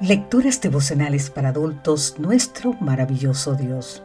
Lecturas 0.00 0.60
devocionales 0.60 1.28
para 1.28 1.48
adultos, 1.48 2.20
nuestro 2.20 2.72
maravilloso 2.74 3.56
Dios. 3.56 4.00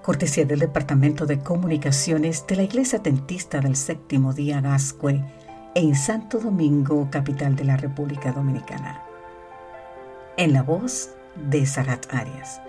Cortesía 0.00 0.46
del 0.46 0.58
Departamento 0.58 1.26
de 1.26 1.38
Comunicaciones 1.38 2.46
de 2.46 2.56
la 2.56 2.62
Iglesia 2.62 3.00
Tentista 3.00 3.60
del 3.60 3.76
Séptimo 3.76 4.32
Día 4.32 4.62
Gascue 4.62 5.22
en 5.74 5.94
Santo 5.96 6.38
Domingo, 6.38 7.08
capital 7.10 7.56
de 7.56 7.64
la 7.64 7.76
República 7.76 8.32
Dominicana. 8.32 9.02
En 10.38 10.54
la 10.54 10.62
voz 10.62 11.10
de 11.36 11.66
Sarat 11.66 12.06
Arias. 12.14 12.62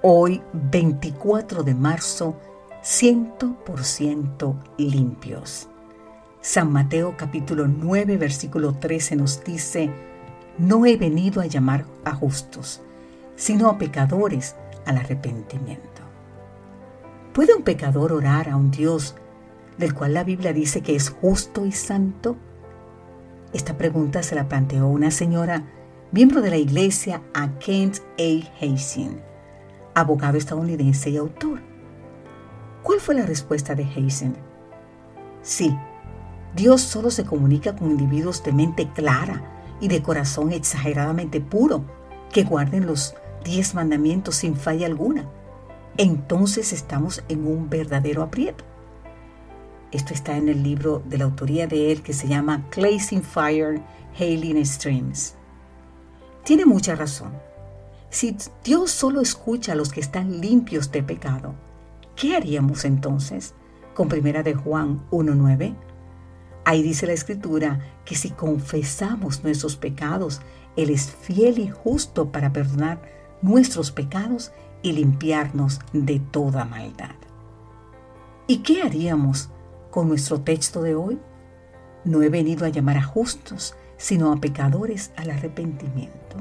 Hoy, 0.00 0.40
24 0.52 1.64
de 1.64 1.74
marzo, 1.74 2.38
100% 2.84 4.54
limpios. 4.78 5.68
San 6.40 6.70
Mateo 6.70 7.16
capítulo 7.16 7.66
9, 7.66 8.18
versículo 8.18 8.74
13 8.74 9.16
nos 9.16 9.42
dice, 9.42 9.90
no 10.58 10.86
he 10.86 10.96
venido 10.96 11.40
a 11.40 11.46
llamar 11.46 11.84
a 12.04 12.14
justos, 12.14 12.82
sino 13.36 13.68
a 13.68 13.78
pecadores 13.78 14.56
al 14.86 14.98
arrepentimiento. 14.98 16.02
¿Puede 17.32 17.54
un 17.54 17.62
pecador 17.62 18.12
orar 18.12 18.48
a 18.48 18.56
un 18.56 18.70
Dios 18.70 19.16
del 19.78 19.94
cual 19.94 20.14
la 20.14 20.24
Biblia 20.24 20.52
dice 20.52 20.82
que 20.82 20.94
es 20.94 21.10
justo 21.10 21.66
y 21.66 21.72
santo? 21.72 22.36
Esta 23.52 23.76
pregunta 23.76 24.22
se 24.22 24.34
la 24.34 24.48
planteó 24.48 24.86
una 24.86 25.10
señora, 25.10 25.64
miembro 26.12 26.42
de 26.42 26.50
la 26.50 26.56
iglesia, 26.56 27.22
a 27.34 27.58
Kent 27.58 27.98
A. 28.18 28.64
Hazen, 28.64 29.20
abogado 29.94 30.38
estadounidense 30.38 31.10
y 31.10 31.16
autor. 31.16 31.60
¿Cuál 32.82 33.00
fue 33.00 33.14
la 33.14 33.26
respuesta 33.26 33.74
de 33.74 33.84
Hazen? 33.84 34.36
Sí, 35.42 35.76
Dios 36.54 36.80
solo 36.82 37.10
se 37.10 37.24
comunica 37.24 37.74
con 37.74 37.90
individuos 37.90 38.44
de 38.44 38.52
mente 38.52 38.88
clara, 38.92 39.53
y 39.80 39.88
de 39.88 40.02
corazón 40.02 40.52
exageradamente 40.52 41.40
puro, 41.40 41.84
que 42.32 42.44
guarden 42.44 42.86
los 42.86 43.14
diez 43.44 43.74
mandamientos 43.74 44.36
sin 44.36 44.56
falla 44.56 44.86
alguna. 44.86 45.28
Entonces 45.96 46.72
estamos 46.72 47.22
en 47.28 47.46
un 47.46 47.70
verdadero 47.70 48.22
aprieto. 48.22 48.64
Esto 49.92 50.12
está 50.12 50.36
en 50.36 50.48
el 50.48 50.62
libro 50.62 51.02
de 51.06 51.18
la 51.18 51.24
autoría 51.24 51.68
de 51.68 51.92
él 51.92 52.02
que 52.02 52.12
se 52.12 52.26
llama 52.26 52.66
Clays 52.70 53.10
Fire, 53.22 53.80
Hailing 54.18 54.66
Streams. 54.66 55.36
Tiene 56.42 56.66
mucha 56.66 56.96
razón. 56.96 57.32
Si 58.10 58.36
Dios 58.64 58.90
solo 58.90 59.20
escucha 59.20 59.72
a 59.72 59.76
los 59.76 59.90
que 59.90 60.00
están 60.00 60.40
limpios 60.40 60.90
de 60.90 61.02
pecado, 61.02 61.54
¿qué 62.16 62.36
haríamos 62.36 62.84
entonces? 62.84 63.54
Con 63.94 64.08
primera 64.08 64.42
de 64.42 64.54
Juan 64.54 65.08
1.9 65.10 65.74
Ahí 66.64 66.82
dice 66.82 67.06
la 67.06 67.12
escritura 67.12 67.80
que 68.04 68.14
si 68.14 68.30
confesamos 68.30 69.44
nuestros 69.44 69.76
pecados, 69.76 70.40
Él 70.76 70.90
es 70.90 71.10
fiel 71.10 71.58
y 71.58 71.68
justo 71.68 72.32
para 72.32 72.52
perdonar 72.52 73.02
nuestros 73.42 73.90
pecados 73.90 74.52
y 74.82 74.92
limpiarnos 74.92 75.80
de 75.92 76.20
toda 76.20 76.64
maldad. 76.64 77.14
¿Y 78.46 78.58
qué 78.58 78.82
haríamos 78.82 79.50
con 79.90 80.08
nuestro 80.08 80.40
texto 80.40 80.82
de 80.82 80.94
hoy? 80.94 81.18
No 82.04 82.22
he 82.22 82.28
venido 82.28 82.64
a 82.66 82.70
llamar 82.70 82.98
a 82.98 83.02
justos, 83.02 83.74
sino 83.96 84.32
a 84.32 84.40
pecadores 84.40 85.12
al 85.16 85.30
arrepentimiento. 85.30 86.36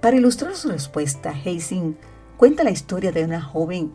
Para 0.00 0.16
ilustrar 0.16 0.54
su 0.54 0.68
respuesta, 0.68 1.30
Hazing 1.30 1.96
cuenta 2.36 2.64
la 2.64 2.70
historia 2.70 3.12
de 3.12 3.24
una 3.24 3.40
joven 3.40 3.92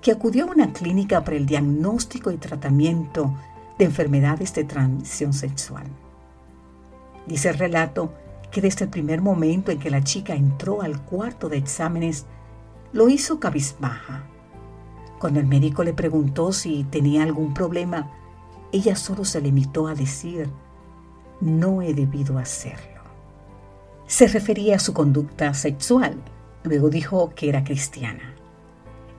que 0.00 0.12
acudió 0.12 0.44
a 0.44 0.50
una 0.50 0.72
clínica 0.72 1.24
para 1.24 1.36
el 1.36 1.46
diagnóstico 1.46 2.30
y 2.30 2.36
tratamiento 2.36 3.34
de 3.78 3.84
enfermedades 3.84 4.54
de 4.54 4.64
transmisión 4.64 5.32
sexual. 5.32 5.86
Dice 7.26 7.48
el 7.50 7.58
relato 7.58 8.12
que 8.50 8.60
desde 8.60 8.84
el 8.84 8.90
primer 8.90 9.20
momento 9.20 9.70
en 9.72 9.78
que 9.78 9.90
la 9.90 10.02
chica 10.02 10.34
entró 10.34 10.82
al 10.82 11.02
cuarto 11.02 11.48
de 11.48 11.58
exámenes, 11.58 12.26
lo 12.92 13.08
hizo 13.08 13.40
cabizbaja. 13.40 14.24
Cuando 15.18 15.40
el 15.40 15.46
médico 15.46 15.82
le 15.82 15.92
preguntó 15.92 16.52
si 16.52 16.84
tenía 16.84 17.22
algún 17.22 17.54
problema, 17.54 18.10
ella 18.72 18.96
solo 18.96 19.24
se 19.24 19.40
limitó 19.40 19.88
a 19.88 19.94
decir, 19.94 20.48
no 21.40 21.82
he 21.82 21.94
debido 21.94 22.38
hacerlo. 22.38 23.02
Se 24.06 24.28
refería 24.28 24.76
a 24.76 24.80
su 24.80 24.92
conducta 24.92 25.52
sexual. 25.54 26.16
Luego 26.62 26.90
dijo 26.90 27.32
que 27.34 27.48
era 27.48 27.64
cristiana. 27.64 28.34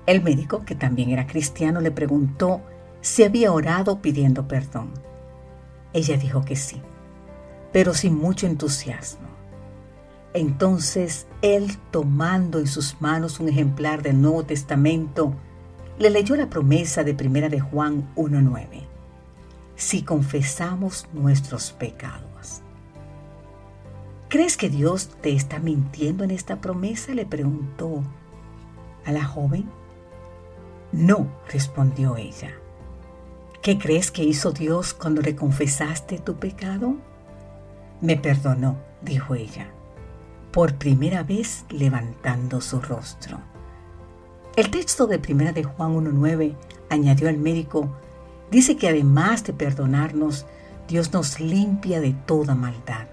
El 0.06 0.24
médico, 0.24 0.64
que 0.64 0.76
también 0.76 1.10
era 1.10 1.28
cristiano, 1.28 1.81
le 1.81 1.92
preguntó 1.92 2.62
se 3.02 3.25
había 3.25 3.52
orado 3.52 4.02
pidiendo 4.02 4.47
perdón. 4.47 4.91
Ella 5.94 6.18
dijo 6.18 6.44
que 6.44 6.56
sí, 6.56 6.81
pero 7.72 7.94
sin 7.94 8.16
mucho 8.16 8.47
entusiasmo. 8.47 9.28
Entonces 10.34 11.28
él, 11.41 11.78
tomando 11.91 12.59
en 12.59 12.68
sus 12.68 13.02
manos 13.02 13.40
un 13.40 13.50
ejemplar 13.50 14.03
del 14.03 14.22
Nuevo 14.22 14.44
Testamento, 14.44 15.34
le 15.97 16.09
leyó 16.09 16.36
la 16.36 16.50
promesa 16.50 17.03
de 17.03 17.16
Primera 17.16 17.50
de 17.50 17.59
Juan 17.59 18.07
1.9. 18.16 18.84
Si 19.75 20.03
confesamos 20.03 21.07
nuestros 21.13 21.72
pecados. 21.72 22.62
¿Crees 24.30 24.57
que 24.57 24.69
Dios 24.69 25.09
te 25.22 25.34
está 25.34 25.59
mintiendo 25.59 26.24
en 26.24 26.31
esta 26.31 26.57
promesa? 26.57 27.13
le 27.13 27.25
preguntó 27.25 28.03
a 29.06 29.12
la 29.12 29.24
joven. 29.24 29.66
No, 30.91 31.28
respondió 31.52 32.18
ella. 32.18 32.52
¿Qué 33.68 33.78
crees 33.78 34.12
que 34.12 34.24
hizo 34.24 34.54
Dios 34.54 34.94
cuando 34.94 35.22
le 35.22 35.36
confesaste 35.36 36.20
tu 36.20 36.36
pecado? 36.38 36.96
Me 38.00 38.16
perdonó, 38.16 38.78
dijo 39.02 39.36
ella, 39.36 39.68
por 40.54 40.76
primera 40.76 41.24
vez 41.24 41.66
levantando 41.70 42.62
su 42.62 42.80
rostro. 42.80 43.42
El 44.56 44.72
texto 44.72 45.06
de 45.06 45.20
Primera 45.20 45.52
de 45.52 45.66
Juan 45.66 45.98
1.9, 45.98 46.56
añadió 46.90 47.28
el 47.28 47.40
médico, 47.40 47.90
dice 48.52 48.78
que 48.78 48.88
además 48.88 49.44
de 49.44 49.52
perdonarnos, 49.52 50.46
Dios 50.88 51.12
nos 51.12 51.42
limpia 51.42 52.00
de 52.00 52.14
toda 52.14 52.56
maldad. 52.56 53.08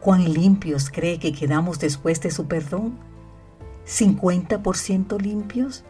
¿Cuán 0.00 0.30
limpios 0.34 0.90
cree 0.90 1.18
que 1.18 1.32
quedamos 1.32 1.78
después 1.78 2.20
de 2.20 2.30
su 2.30 2.44
perdón? 2.46 2.98
¿50% 3.86 5.18
limpios? 5.18 5.84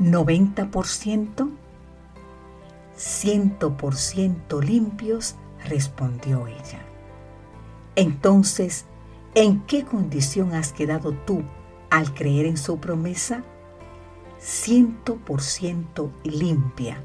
¿90%? 0.00 1.50
Ciento 2.98 3.76
por 3.76 3.94
ciento 3.96 4.60
limpios, 4.60 5.36
respondió 5.64 6.46
ella. 6.48 6.82
Entonces, 7.94 8.86
¿en 9.34 9.60
qué 9.62 9.84
condición 9.84 10.52
has 10.52 10.72
quedado 10.72 11.12
tú 11.12 11.42
al 11.90 12.12
creer 12.12 12.46
en 12.46 12.56
su 12.56 12.78
promesa? 12.78 13.44
Ciento 14.38 15.16
por 15.16 15.42
ciento 15.42 16.12
limpia, 16.24 17.02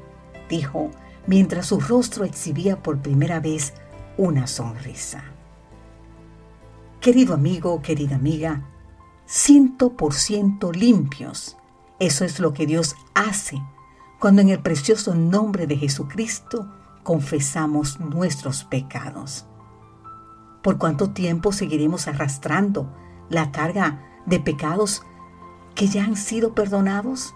dijo, 0.48 0.90
mientras 1.26 1.66
su 1.66 1.80
rostro 1.80 2.24
exhibía 2.24 2.82
por 2.82 2.98
primera 2.98 3.40
vez 3.40 3.72
una 4.16 4.46
sonrisa. 4.46 5.24
Querido 7.00 7.34
amigo, 7.34 7.82
querida 7.82 8.16
amiga, 8.16 8.62
ciento 9.26 9.92
por 9.92 10.14
ciento 10.14 10.72
limpios. 10.72 11.56
Eso 12.00 12.24
es 12.24 12.40
lo 12.40 12.52
que 12.52 12.66
Dios 12.66 12.96
hace 13.14 13.60
cuando 14.18 14.42
en 14.42 14.48
el 14.48 14.60
precioso 14.60 15.14
nombre 15.14 15.66
de 15.66 15.76
Jesucristo 15.76 16.68
confesamos 17.02 18.00
nuestros 18.00 18.64
pecados. 18.64 19.46
¿Por 20.62 20.78
cuánto 20.78 21.10
tiempo 21.10 21.52
seguiremos 21.52 22.08
arrastrando 22.08 22.90
la 23.28 23.52
carga 23.52 24.00
de 24.26 24.40
pecados 24.40 25.02
que 25.74 25.86
ya 25.88 26.04
han 26.04 26.16
sido 26.16 26.54
perdonados? 26.54 27.34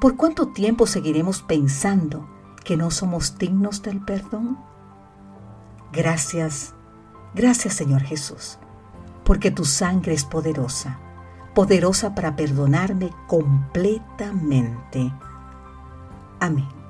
¿Por 0.00 0.16
cuánto 0.16 0.48
tiempo 0.48 0.86
seguiremos 0.86 1.42
pensando 1.42 2.28
que 2.64 2.76
no 2.76 2.90
somos 2.90 3.38
dignos 3.38 3.82
del 3.82 4.04
perdón? 4.04 4.58
Gracias, 5.92 6.74
gracias 7.34 7.74
Señor 7.74 8.02
Jesús, 8.02 8.58
porque 9.24 9.50
tu 9.50 9.64
sangre 9.64 10.12
es 10.12 10.24
poderosa, 10.24 10.98
poderosa 11.54 12.14
para 12.14 12.36
perdonarme 12.36 13.10
completamente 13.26 15.12
Amém. 16.42 16.81